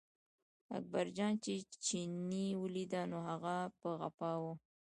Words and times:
اکبرجان 0.77 1.33
چې 1.43 1.53
چیني 1.85 2.47
ولیده، 2.61 3.01
نو 3.11 3.17
هغه 3.29 3.55
په 3.79 3.89
غپا 3.99 4.31
و. 4.41 4.43